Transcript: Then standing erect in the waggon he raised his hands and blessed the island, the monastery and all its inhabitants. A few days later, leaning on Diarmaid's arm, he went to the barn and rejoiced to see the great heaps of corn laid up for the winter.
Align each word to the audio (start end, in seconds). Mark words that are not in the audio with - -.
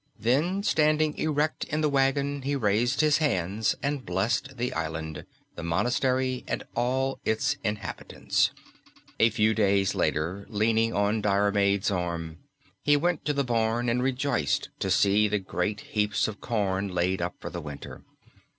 Then 0.17 0.63
standing 0.63 1.15
erect 1.19 1.63
in 1.65 1.81
the 1.81 1.87
waggon 1.87 2.41
he 2.41 2.55
raised 2.55 3.01
his 3.01 3.19
hands 3.19 3.75
and 3.83 4.03
blessed 4.03 4.57
the 4.57 4.73
island, 4.73 5.25
the 5.53 5.61
monastery 5.61 6.43
and 6.47 6.63
all 6.75 7.19
its 7.23 7.55
inhabitants. 7.63 8.49
A 9.19 9.29
few 9.29 9.53
days 9.53 9.93
later, 9.93 10.47
leaning 10.49 10.91
on 10.91 11.21
Diarmaid's 11.21 11.91
arm, 11.91 12.39
he 12.81 12.97
went 12.97 13.25
to 13.25 13.33
the 13.33 13.43
barn 13.43 13.89
and 13.89 14.01
rejoiced 14.01 14.69
to 14.79 14.89
see 14.89 15.27
the 15.27 15.37
great 15.37 15.81
heaps 15.81 16.27
of 16.27 16.41
corn 16.41 16.87
laid 16.87 17.21
up 17.21 17.35
for 17.39 17.51
the 17.51 17.61
winter. 17.61 18.01